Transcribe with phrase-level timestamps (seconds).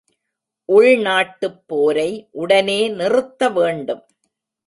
[0.69, 2.27] உள் நாட்டுப் போரை
[2.31, 4.03] உடனே நிறுத்த வேண்டும்.